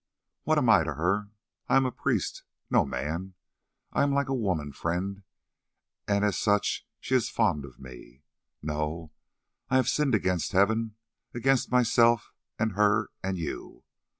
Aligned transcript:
What 0.45 0.57
am 0.57 0.67
I 0.67 0.83
to 0.83 0.95
her? 0.95 1.29
I 1.69 1.75
am 1.75 1.85
a 1.85 1.91
priest—no 1.91 2.85
man. 2.87 3.35
I 3.93 4.01
am 4.01 4.11
like 4.11 4.29
a 4.29 4.33
woman 4.33 4.71
friend, 4.71 5.21
and 6.07 6.25
as 6.25 6.39
such 6.39 6.87
she 6.99 7.13
is 7.13 7.29
fond 7.29 7.65
of 7.65 7.79
me. 7.79 8.23
No, 8.63 9.11
I 9.69 9.75
have 9.75 9.87
sinned 9.87 10.15
against 10.15 10.53
Heaven, 10.53 10.95
against 11.35 11.69
myself, 11.71 12.33
and 12.57 12.71
her, 12.71 13.11
and 13.23 13.37
you. 13.37 13.83